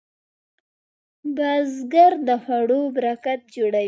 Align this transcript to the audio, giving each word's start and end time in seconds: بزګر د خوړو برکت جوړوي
بزګر 1.35 2.13
د 2.27 2.29
خوړو 2.43 2.81
برکت 2.95 3.39
جوړوي 3.55 3.79